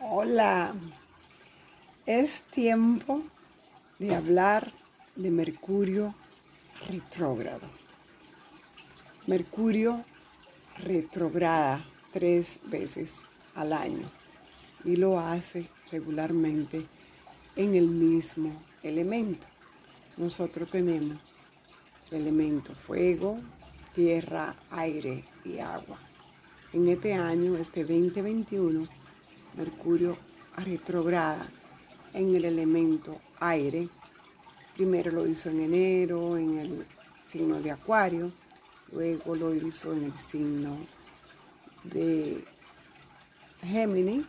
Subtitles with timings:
[0.00, 0.74] Hola,
[2.06, 3.20] es tiempo
[3.98, 4.72] de hablar
[5.16, 6.14] de Mercurio
[6.88, 7.66] retrógrado.
[9.26, 10.00] Mercurio
[10.76, 13.10] retrograda tres veces
[13.56, 14.08] al año
[14.84, 16.86] y lo hace regularmente
[17.56, 18.52] en el mismo
[18.84, 19.48] elemento.
[20.16, 21.18] Nosotros tenemos
[22.12, 23.36] el elemento fuego,
[23.96, 25.98] tierra, aire y agua.
[26.72, 28.86] En este año, este 2021,
[29.58, 30.16] Mercurio
[30.56, 31.48] retrograda
[32.14, 33.88] en el elemento aire.
[34.74, 36.86] Primero lo hizo en enero en el
[37.26, 38.30] signo de Acuario,
[38.92, 40.78] luego lo hizo en el signo
[41.82, 42.44] de
[43.62, 44.26] Géminis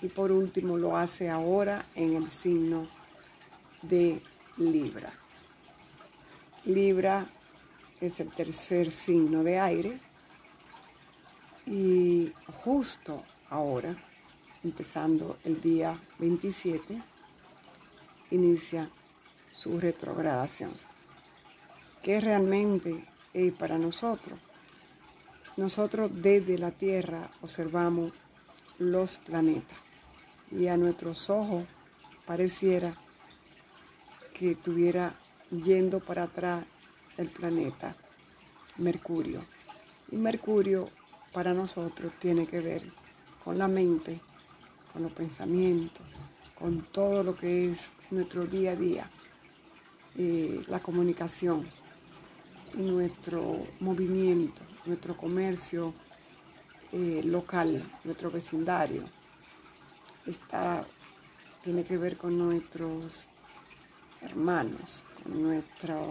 [0.00, 2.86] y por último lo hace ahora en el signo
[3.82, 4.22] de
[4.56, 5.12] Libra.
[6.64, 7.26] Libra
[8.00, 9.98] es el tercer signo de aire
[11.66, 13.96] y justo ahora
[14.64, 17.00] empezando el día 27,
[18.30, 18.88] inicia
[19.52, 20.72] su retrogradación.
[22.02, 24.38] ¿Qué realmente es para nosotros?
[25.56, 28.12] Nosotros desde la Tierra observamos
[28.78, 29.78] los planetas
[30.50, 31.64] y a nuestros ojos
[32.26, 32.94] pareciera
[34.34, 35.14] que estuviera
[35.50, 36.64] yendo para atrás
[37.16, 37.94] el planeta
[38.78, 39.44] Mercurio.
[40.10, 40.90] Y Mercurio
[41.32, 42.82] para nosotros tiene que ver
[43.44, 44.20] con la mente,
[44.94, 46.06] con los pensamientos,
[46.54, 49.10] con todo lo que es nuestro día a día,
[50.16, 51.66] eh, la comunicación,
[52.74, 55.92] nuestro movimiento, nuestro comercio
[56.92, 59.02] eh, local, nuestro vecindario.
[60.26, 60.86] Está,
[61.64, 63.26] tiene que ver con nuestros
[64.20, 66.02] hermanos, con nuestro,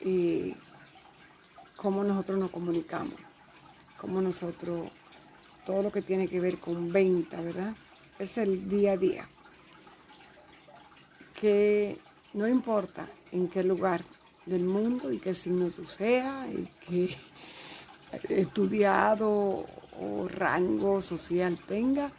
[0.00, 0.52] eh,
[1.76, 3.14] cómo nosotros nos comunicamos,
[4.00, 4.90] cómo nosotros
[5.66, 7.74] todo lo que tiene que ver con venta, ¿verdad?
[8.18, 9.28] Es el día a día.
[11.38, 11.98] Que
[12.32, 14.04] no importa en qué lugar
[14.46, 17.16] del mundo y qué signo tú seas y qué
[18.40, 19.66] estudiado
[20.00, 22.12] o rango social tenga,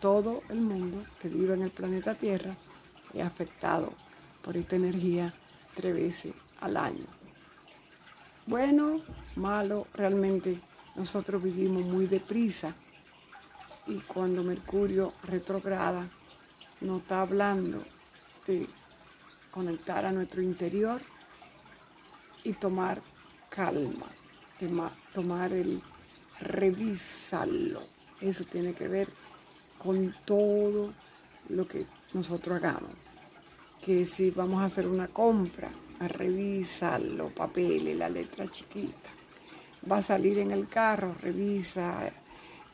[0.00, 2.54] todo el mundo que vive en el planeta Tierra
[3.14, 3.92] es afectado
[4.42, 5.32] por esta energía
[5.74, 7.06] tres veces al año.
[8.46, 9.00] Bueno,
[9.36, 10.60] malo, realmente
[10.96, 12.74] nosotros vivimos muy deprisa
[13.90, 16.08] y cuando Mercurio retrograda
[16.80, 17.82] nos está hablando
[18.46, 18.66] de
[19.50, 21.02] conectar a nuestro interior
[22.44, 23.02] y tomar
[23.48, 24.06] calma,
[25.12, 25.82] tomar el
[26.40, 27.82] revisarlo.
[28.20, 29.08] Eso tiene que ver
[29.76, 30.92] con todo
[31.48, 31.84] lo que
[32.14, 32.92] nosotros hagamos.
[33.84, 39.10] Que si vamos a hacer una compra, a revisarlo, papeles, la letra chiquita.
[39.90, 42.12] Va a salir en el carro, revisa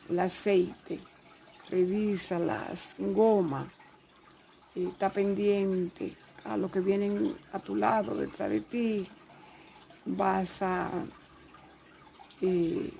[0.09, 0.99] el aceite,
[1.69, 3.67] revisa las gomas,
[4.75, 6.13] está pendiente
[6.45, 9.07] a lo que vienen a tu lado, detrás de ti,
[10.05, 10.89] vas a
[12.41, 12.93] eh,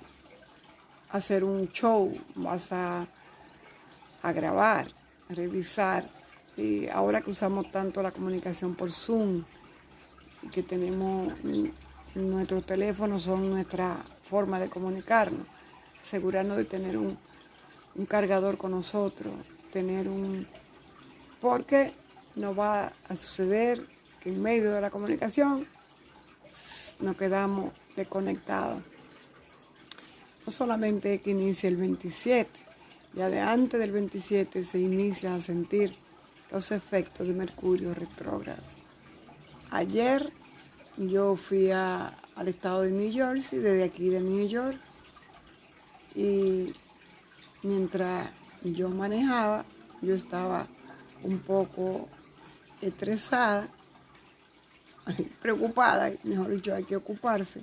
[1.11, 3.07] hacer un show, vas a,
[4.23, 4.87] grabar,
[5.29, 6.05] a revisar.
[6.57, 9.43] Y ahora que usamos tanto la comunicación por Zoom,
[10.51, 11.33] que tenemos
[12.15, 13.97] nuestros teléfonos son nuestra
[14.29, 15.56] forma de comunicarnos
[16.01, 17.17] asegurarnos de tener un,
[18.07, 19.33] cargador con nosotros,
[19.71, 20.47] tener un...
[21.41, 21.93] Porque
[22.35, 23.81] no va a suceder
[24.21, 25.65] que en medio de la comunicación
[26.99, 28.81] nos quedamos desconectados.
[30.45, 32.49] No solamente que inicia el 27,
[33.13, 35.95] ya de antes del 27 se inicia a sentir
[36.51, 38.63] los efectos de Mercurio retrógrado.
[39.71, 40.31] Ayer
[40.97, 44.79] yo fui al estado de New Jersey, desde aquí de New York,
[46.17, 46.73] y
[47.61, 48.31] mientras
[48.63, 49.63] yo manejaba,
[50.01, 50.65] yo estaba
[51.21, 52.09] un poco
[52.81, 53.67] estresada,
[55.41, 57.61] preocupada, mejor dicho, hay que ocuparse,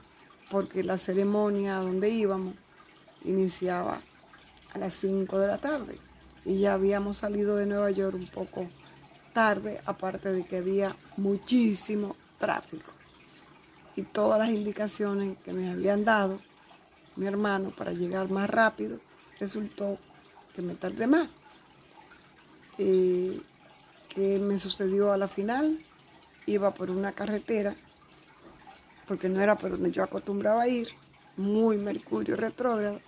[0.52, 2.54] porque la ceremonia donde íbamos
[3.24, 4.00] iniciaba
[4.72, 5.98] a las 5 de la tarde
[6.44, 8.68] y ya habíamos salido de Nueva York un poco
[9.32, 12.92] tarde, aparte de que había muchísimo tráfico.
[13.96, 16.38] Y todas las indicaciones que me habían dado
[17.16, 18.98] mi hermano para llegar más rápido,
[19.38, 19.98] resultó
[20.54, 21.28] que me tardé más.
[22.76, 25.78] ¿Qué me sucedió a la final?
[26.46, 27.74] Iba por una carretera,
[29.06, 30.88] porque no era por donde yo acostumbraba ir,
[31.36, 33.00] muy mercurio retrógrado,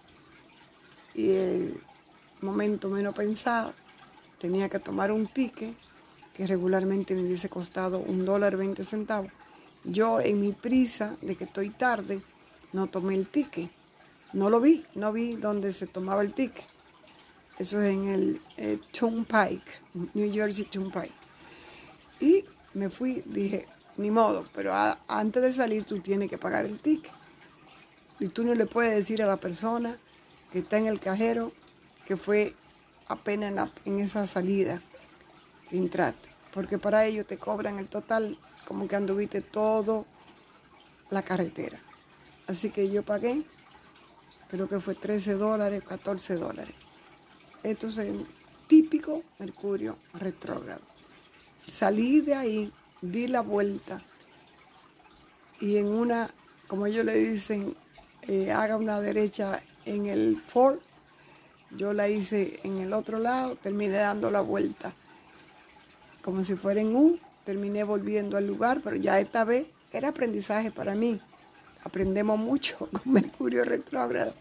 [1.15, 1.81] y el
[2.41, 3.73] momento menos pensado,
[4.39, 5.75] tenía que tomar un ticket
[6.35, 9.31] que regularmente me hubiese costado un dólar 20 centavos.
[9.85, 12.21] Yo en mi prisa de que estoy tarde,
[12.73, 13.71] no tomé el ticket
[14.33, 16.65] no lo vi, no vi dónde se tomaba el ticket.
[17.59, 19.65] Eso es en el eh, Turnpike,
[20.15, 21.15] New Jersey Turnpike.
[22.21, 22.45] Y
[22.75, 24.75] me fui, dije, ni modo, pero
[25.09, 27.13] antes de salir tú tienes que pagar el ticket.
[28.19, 29.99] Y tú no le puedes decir a la persona
[30.53, 31.53] que está en el cajero
[32.07, 32.55] que fue
[33.09, 34.81] apenas en, esa salida
[35.69, 36.29] que entraste.
[36.53, 40.07] Porque para ellos te cobran el total como que anduviste todo
[41.11, 41.79] la carretera.
[42.47, 43.43] Así que yo pagué,
[44.49, 46.75] creo que fue 13 dólares, 14 dólares.
[47.63, 48.27] Esto es el
[48.67, 50.83] típico Mercurio retrógrado.
[51.69, 52.73] Salí de ahí,
[53.03, 54.03] di la vuelta
[55.61, 56.31] y en una,
[56.69, 57.75] como ellos le dicen,
[58.29, 60.79] eh, haga una derecha en el Ford,
[61.71, 64.93] yo la hice en el otro lado, terminé dando la vuelta
[66.27, 70.73] como si fuera en U, terminé volviendo al lugar, pero ya esta vez era aprendizaje
[70.73, 71.21] para mí.
[71.87, 74.35] Aprendemos mucho con Mercurio retrógrado.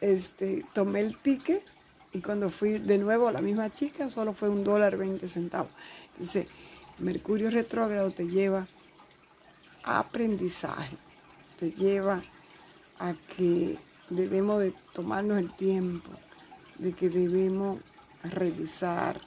[0.00, 1.62] Este, tomé el ticket
[2.14, 5.70] y cuando fui de nuevo la misma chica, solo fue un dólar 20 centavos.
[6.18, 6.48] Dice,
[6.98, 8.66] Mercurio retrógrado te lleva
[9.82, 10.96] a aprendizaje,
[11.60, 12.22] te lleva
[12.98, 13.76] a que
[14.08, 16.08] debemos de tomarnos el tiempo,
[16.78, 17.78] de que debemos
[18.22, 19.20] revisar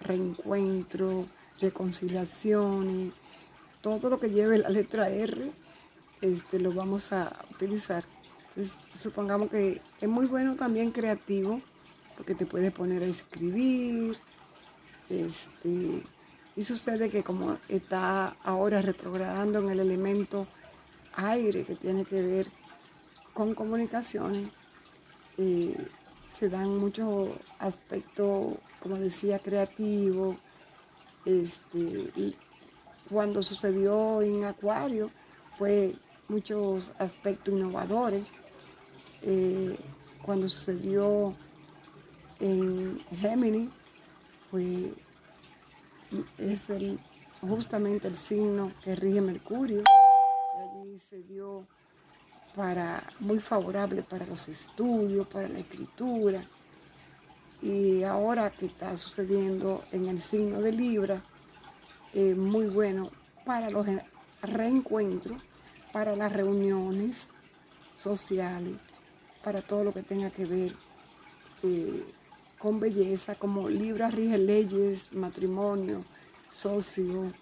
[0.00, 1.26] reencuentro,
[1.60, 3.12] reconciliaciones,
[3.82, 5.52] todo lo que lleve la letra R,
[6.20, 8.04] este, lo vamos a utilizar.
[8.94, 11.60] supongamos que es muy bueno también creativo,
[12.16, 14.16] porque te puedes poner a escribir,
[15.08, 16.02] este,
[16.56, 20.46] y sucede que como está ahora retrogradando en el elemento
[21.14, 22.48] aire que tiene que ver
[23.32, 24.48] con comunicaciones,
[25.36, 25.76] eh,
[26.36, 27.28] se dan muchos
[27.58, 30.36] aspectos, como decía, creativos.
[31.24, 32.34] Este,
[33.08, 35.10] cuando sucedió en Acuario,
[35.56, 35.94] fue
[36.28, 38.24] muchos aspectos innovadores.
[39.22, 39.76] Eh,
[40.22, 41.34] cuando sucedió
[42.40, 43.70] en Géminis,
[44.50, 44.92] fue
[46.38, 46.60] es
[47.40, 49.84] justamente el signo que rige Mercurio.
[50.58, 51.66] Allí se dio
[52.54, 56.42] para, muy favorable para los estudios, para la escritura.
[57.60, 61.22] Y ahora que está sucediendo en el signo de Libra,
[62.14, 63.10] es muy bueno
[63.44, 63.86] para los
[64.42, 65.40] reencuentros,
[65.92, 67.28] para las reuniones
[67.94, 68.74] sociales,
[69.42, 70.74] para todo lo que tenga que ver
[71.62, 72.04] eh,
[72.58, 76.00] con belleza, como Libra rige leyes, matrimonio,
[76.50, 77.32] socio,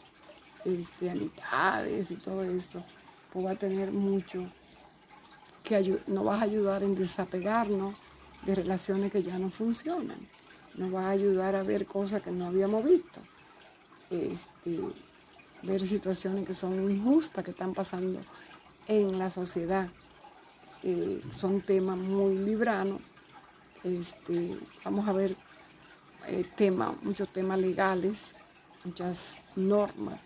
[0.64, 2.82] este, amistades y todo esto,
[3.32, 4.46] pues va a tener mucho
[5.62, 7.94] que nos va a ayudar en desapegarnos
[8.44, 10.18] de relaciones que ya no funcionan.
[10.74, 13.20] Nos va a ayudar a ver cosas que no habíamos visto.
[14.10, 14.80] Este,
[15.66, 18.20] ver situaciones que son injustas, que están pasando
[18.88, 19.88] en la sociedad.
[20.82, 23.00] Eh, son temas muy libranos
[23.86, 25.36] este, vamos a ver
[26.26, 26.72] eh,
[27.02, 28.14] muchos temas legales,
[28.84, 29.16] muchas
[29.54, 30.18] normas.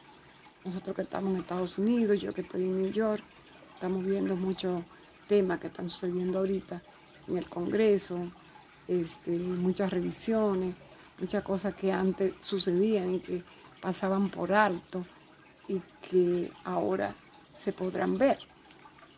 [0.64, 3.22] Nosotros que estamos en Estados Unidos, yo que estoy en New York,
[3.75, 4.82] estamos viendo muchos
[5.28, 6.82] temas que están sucediendo ahorita
[7.28, 8.19] en el Congreso,
[8.88, 10.75] este, muchas revisiones,
[11.19, 13.42] muchas cosas que antes sucedían y que
[13.82, 15.04] pasaban por alto
[15.70, 17.14] y que ahora
[17.56, 18.38] se podrán ver.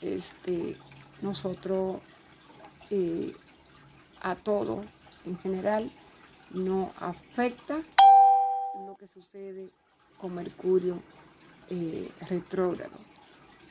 [0.02, 0.76] Este,
[1.22, 2.00] nosotros
[2.90, 3.32] eh,
[4.20, 4.84] a todo
[5.24, 5.90] en general,
[6.50, 7.80] no afecta
[8.86, 9.70] lo que sucede
[10.18, 11.00] con Mercurio
[11.70, 12.96] eh, retrógrado.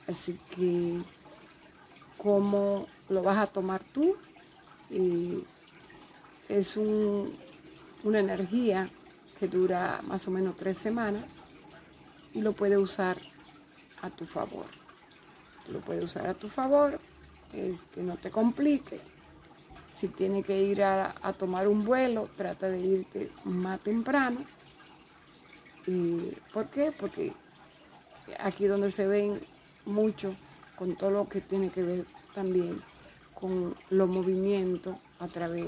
[0.07, 1.01] Así que,
[2.17, 4.15] ¿cómo lo vas a tomar tú?
[4.89, 5.43] Eh,
[6.49, 8.89] es una energía
[9.39, 11.23] que dura más o menos tres semanas
[12.33, 13.17] y lo puedes usar
[14.01, 14.65] a tu favor.
[15.71, 16.99] Lo puedes usar a tu favor,
[17.53, 18.99] es que no te complique,
[20.01, 24.43] si tiene que ir a, tomar un vuelo, trata de irte más temprano.
[26.51, 26.91] ¿Por qué?
[26.91, 27.33] Porque
[28.39, 29.39] aquí donde se ven
[29.85, 30.35] mucho
[30.75, 32.81] con todo lo que tiene que ver también
[33.35, 35.67] con los movimientos a través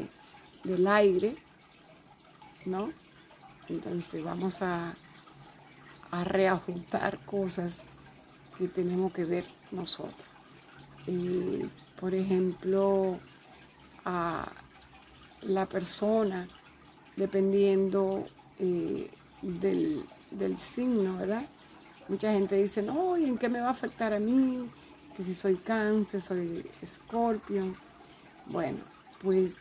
[0.63, 1.35] del aire,
[2.65, 2.91] ¿no?
[3.69, 4.95] Entonces vamos a,
[6.13, 7.73] a reajustar cosas
[8.55, 10.29] que tenemos que ver nosotros.
[11.99, 13.17] por ejemplo,
[14.05, 14.51] a
[15.41, 16.47] la persona
[17.15, 18.27] dependiendo
[18.59, 19.09] eh,
[19.41, 20.03] del,
[20.75, 21.45] signo, ¿verdad?
[22.07, 24.69] Mucha gente dice, no, ¿y en qué me va a afectar a mí?
[25.17, 27.75] Que si soy cáncer, soy escorpión.
[28.45, 28.79] Bueno,
[29.19, 29.53] pues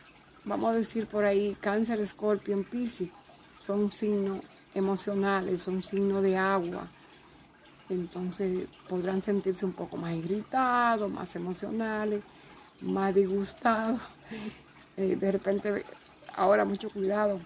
[0.43, 3.09] vamos a decir por ahí, cáncer, escorpión, piscis,
[3.59, 4.39] son signos
[4.73, 6.87] emocionales, son signos de agua.
[7.89, 12.23] Entonces podrán sentirse un poco más irritados, más emocionales,
[12.81, 13.99] más disgustados.
[14.95, 15.83] Eh, de repente
[16.35, 17.39] ahora mucho cuidado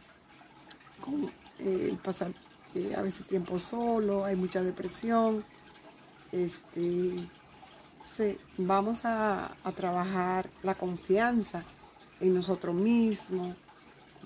[1.00, 2.34] con eh, el pasar
[2.76, 5.46] eh, a veces tiempo solo, hay mucha depresión.
[6.34, 7.16] Este,
[8.58, 11.64] vamos a trabajar la confianza
[12.20, 13.56] en nosotros mismos,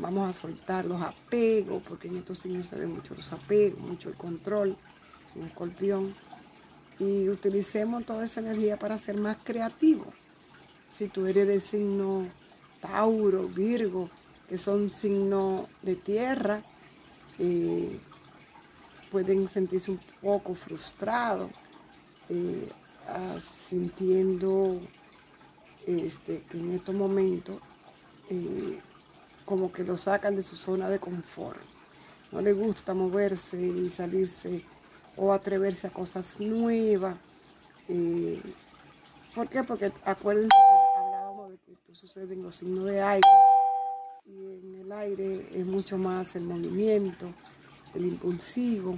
[0.02, 4.10] vamos a soltar los apegos, porque en estos signos se ven mucho los apegos, mucho
[4.10, 4.76] el control,
[5.36, 6.14] en escorpión,
[7.00, 10.08] y utilicemos toda esa energía para ser más creativos.
[10.98, 12.28] Si tú eres de signo
[12.82, 14.10] Tauro, Virgo,
[14.50, 16.62] que son signos de tierra,
[17.40, 18.00] eh,
[19.12, 21.50] pueden sentirse un poco frustrados,
[22.30, 22.70] eh,
[23.70, 24.80] sintiendo
[25.86, 27.58] este, que en estos momentos
[28.30, 28.80] eh,
[29.46, 31.60] como que lo sacan de su zona de confort.
[32.32, 34.64] No le gusta moverse y salirse
[35.18, 37.16] o atreverse a cosas nuevas.
[39.36, 39.64] ¿Por qué?
[39.64, 43.28] Porque acuérdense que hablábamos de que esto sucede en los signos de aire
[44.26, 47.28] y en el aire es mucho más el movimiento,
[47.94, 48.98] el impulsivo.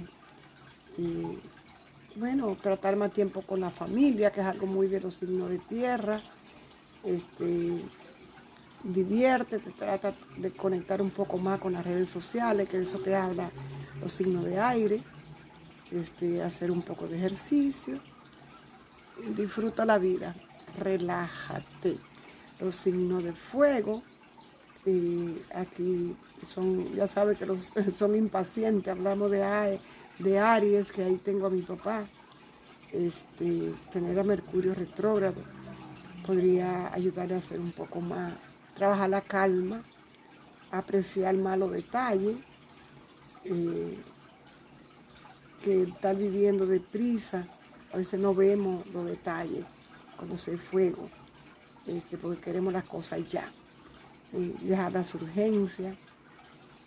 [0.96, 1.38] Y,
[2.16, 5.58] bueno, tratar más tiempo con la familia, que es algo muy de los signos de
[5.58, 6.20] tierra.
[7.02, 7.78] Este,
[8.84, 13.50] diviértete, trata de conectar un poco más con las redes sociales, que eso te habla
[14.00, 15.00] los signos de aire.
[15.90, 17.98] Este, hacer un poco de ejercicio.
[19.36, 20.34] Disfruta la vida,
[20.78, 21.98] relájate.
[22.60, 24.02] Los signos de fuego,
[24.86, 26.14] y aquí
[26.46, 29.78] son, ya sabe que los, son impacientes, hablamos de,
[30.18, 32.04] de Aries, que ahí tengo a mi papá,
[32.92, 35.42] este, tener a Mercurio retrógrado
[36.24, 38.32] podría ayudarle a hacer un poco más,
[38.74, 39.82] trabajar la calma,
[40.70, 42.36] apreciar malos detalles,
[43.44, 43.98] eh,
[45.62, 47.46] que estar viviendo deprisa,
[47.92, 49.64] a veces no vemos los detalles
[50.16, 51.08] cuando se fuego,
[51.86, 53.50] este, porque queremos las cosas ya.
[54.32, 55.96] Dejar las urgencias,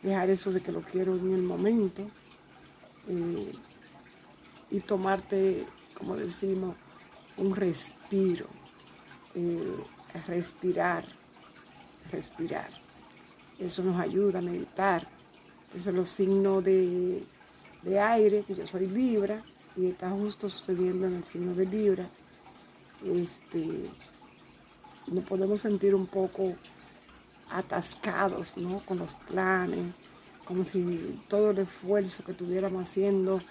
[0.01, 2.03] dejar eso de que lo quiero en el momento
[3.07, 3.53] eh,
[4.69, 5.65] y tomarte,
[5.97, 6.75] como decimos,
[7.37, 8.47] un respiro,
[9.33, 9.77] eh,
[10.27, 11.05] respirar,
[12.11, 12.69] respirar.
[13.59, 15.07] Eso nos ayuda a meditar.
[15.67, 17.23] Entonces los signos de,
[17.83, 19.43] de aire, que yo soy Libra,
[19.75, 22.09] y está justo sucediendo en el signo de Libra,
[23.05, 23.89] este,
[25.07, 26.55] nos podemos sentir un poco
[27.51, 28.79] atascados ¿no?
[28.79, 29.93] con los planes,
[30.45, 33.41] como si todo el esfuerzo que estuviéramos haciendo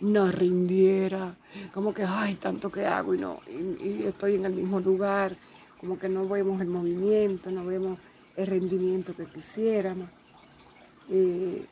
[0.00, 1.34] nos rindiera,
[1.72, 5.36] como que, ay, tanto que hago y, no, y, estoy en el mismo lugar,
[5.84, 7.98] como que no vemos el movimiento, no vemos
[8.36, 10.08] el rendimiento que quisiéramos.
[11.10, 11.66] Eh,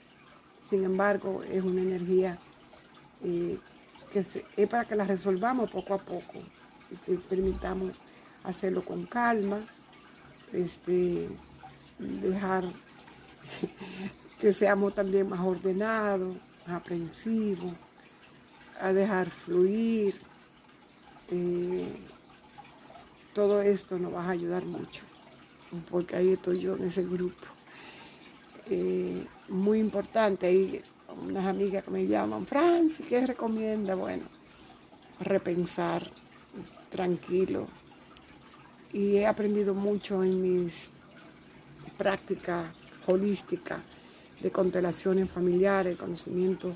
[0.69, 2.39] sin embargo, es una energía
[3.25, 3.59] eh,
[4.13, 6.43] que es para que la resolvamos poco a poco
[7.07, 7.93] y permitamos
[8.45, 9.61] hacerlo con calma.
[10.53, 11.31] Este,
[11.99, 12.65] dejar
[14.39, 17.73] que seamos también más ordenados, más aprensivos,
[18.79, 20.21] a dejar fluir.
[21.31, 21.89] Eh,
[23.35, 25.03] todo esto nos va a ayudar mucho,
[25.91, 27.47] porque ahí estoy yo en ese grupo.
[28.71, 30.83] Eh, muy importante, hay
[31.27, 33.95] unas amigas que me llaman, Francis, ¿qué recomienda?
[33.95, 34.25] Bueno,
[35.21, 36.07] repensar,
[36.91, 37.67] tranquilo.
[38.93, 40.91] Y he aprendido mucho en mis
[41.97, 42.73] práctica
[43.07, 43.81] holística
[44.41, 46.75] de constelaciones familiares, conocimiento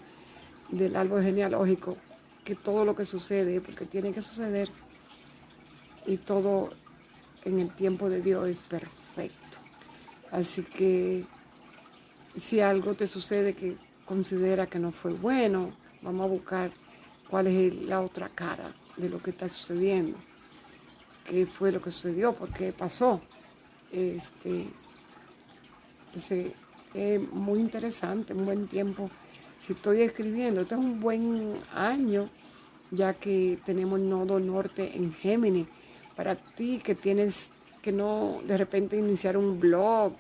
[0.71, 1.97] del árbol genealógico,
[2.45, 4.69] que todo lo que sucede, porque tiene que suceder,
[6.07, 6.71] y todo
[7.45, 9.59] en el tiempo de Dios es perfecto.
[10.31, 11.25] Así que
[12.37, 15.73] si algo te sucede que considera que no fue bueno,
[16.03, 16.71] vamos a buscar
[17.29, 20.17] cuál es la otra cara de lo que está sucediendo,
[21.25, 23.21] qué fue lo que sucedió, por qué pasó.
[23.93, 24.67] Este,
[26.95, 29.11] es muy interesante, un buen tiempo.
[29.61, 32.29] Si estoy escribiendo, este es un buen año,
[32.91, 35.67] ya que tenemos el nodo norte en Géminis.
[36.17, 37.51] Para ti que tienes
[37.83, 40.13] que no de repente iniciar un blog,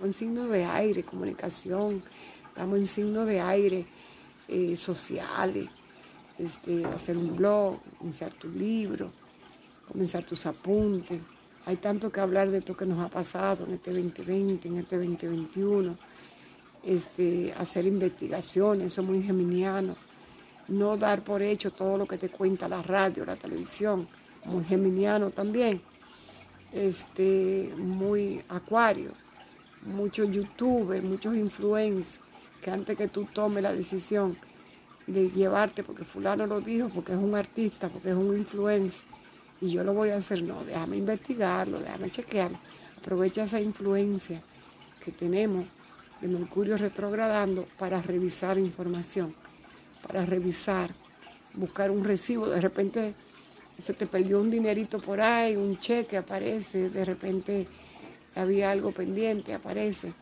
[0.00, 2.02] un signo de aire, comunicación,
[2.48, 3.86] estamos en signo de aire
[4.48, 5.68] eh, sociales,
[6.38, 9.10] este, hacer un blog, iniciar tu libro,
[9.86, 11.20] comenzar tus apuntes.
[11.66, 14.96] Hay tanto que hablar de esto que nos ha pasado en este 2020, en este
[14.96, 15.96] 2021.
[16.84, 19.96] Este, hacer investigaciones, eso es muy geminiano.
[20.68, 24.08] No dar por hecho todo lo que te cuenta la radio, la televisión,
[24.46, 25.80] muy geminiano también.
[26.72, 29.10] Este, muy acuario,
[29.86, 32.20] muchos youtubers, muchos influencers,
[32.60, 34.36] que antes que tú tomes la decisión
[35.06, 39.06] de llevarte, porque fulano lo dijo, porque es un artista, porque es un influencer,
[39.60, 42.58] y yo lo voy a hacer, no, déjame investigarlo, déjame chequearlo.
[42.98, 44.42] Aprovecha esa influencia
[45.04, 45.64] que tenemos
[46.20, 49.34] de Mercurio retrogradando para revisar información,
[50.06, 50.90] para revisar,
[51.54, 52.48] buscar un recibo.
[52.48, 53.14] De repente
[53.78, 57.66] se te perdió un dinerito por ahí, un cheque aparece, de repente
[58.34, 60.12] había algo pendiente, aparece.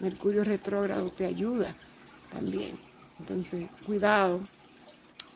[0.00, 1.74] Mercurio retrógrado te ayuda
[2.32, 2.78] también.
[3.18, 4.40] Entonces, cuidado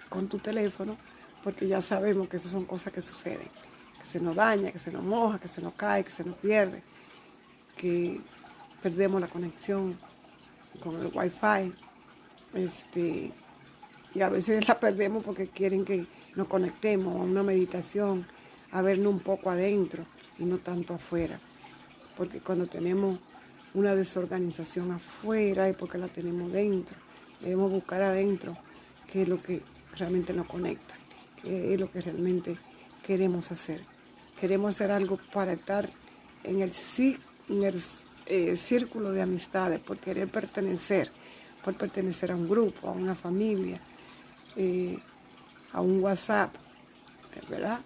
[0.08, 0.96] con tu teléfono,
[1.42, 3.48] porque ya sabemos que esas son cosas que suceden,
[3.98, 6.36] que se nos daña, que se nos moja, que se nos cae, que se nos
[6.36, 6.82] pierde,
[7.76, 8.20] que
[8.82, 9.96] perdemos la conexión
[10.82, 11.72] con el wifi,
[12.54, 13.32] este,
[14.14, 18.26] y a veces la perdemos porque quieren que nos conectemos a una meditación,
[18.72, 20.04] a vernos un poco adentro
[20.38, 21.38] y no tanto afuera,
[22.16, 23.18] porque cuando tenemos
[23.74, 26.96] una desorganización afuera es porque la tenemos dentro,
[27.40, 28.56] debemos buscar adentro
[29.10, 29.62] qué es lo que
[29.96, 30.94] realmente nos conecta,
[31.42, 32.56] qué es lo que realmente
[33.06, 33.82] queremos hacer.
[34.40, 35.88] Queremos hacer algo para estar
[36.44, 36.72] en el,
[38.26, 41.10] eh, círculo de amistades, por querer pertenecer,
[41.62, 43.80] por pertenecer a un grupo, a una familia,
[44.56, 44.98] eh,
[45.72, 46.54] a un WhatsApp,
[47.48, 47.80] ¿verdad?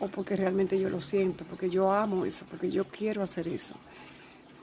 [0.00, 3.74] O porque realmente yo lo siento, porque yo amo eso, porque yo quiero hacer eso.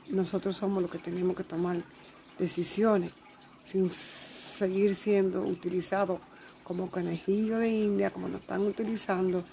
[0.10, 1.78] Nosotros somos los que tenemos que tomar
[2.38, 3.12] decisiones
[3.66, 3.92] sin
[4.58, 6.20] seguir siendo utilizados
[6.64, 9.44] como conejillo de India, como nos están utilizando,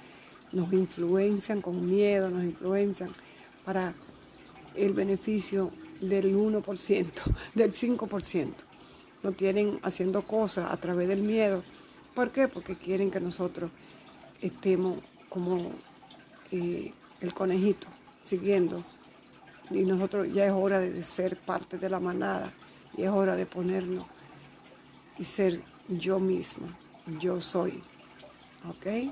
[0.53, 3.11] nos influencian con miedo, nos influencian
[3.65, 3.95] para
[4.75, 7.07] el beneficio del 1%,
[7.55, 8.49] del 5%.
[9.23, 11.63] Nos tienen haciendo cosas a través del miedo.
[12.15, 12.49] ¿Por qué?
[12.49, 13.71] Porque quieren que nosotros
[14.41, 15.73] estemos como
[16.51, 17.87] eh, el conejito,
[18.25, 18.85] siguiendo.
[19.71, 22.53] Y nosotros ya es hora de ser parte de la manada
[22.97, 24.05] y es hora de ponernos
[25.19, 26.67] y ser yo misma,
[27.21, 27.83] yo soy.
[28.69, 28.87] ¿Ok?
[28.87, 29.11] Eh,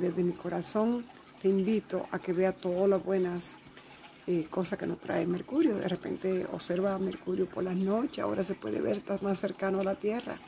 [0.00, 1.04] desde mi corazón
[1.42, 3.56] te invito a que vea todas las buenas
[4.28, 5.76] eh, cosa que nos trae Mercurio.
[5.76, 9.84] De repente observa Mercurio por las noches, ahora se puede ver, está más cercano a
[9.84, 10.38] la Tierra.